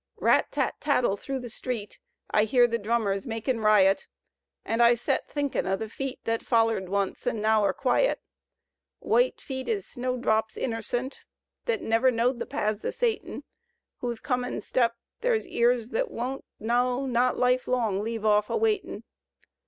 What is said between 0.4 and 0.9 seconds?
tat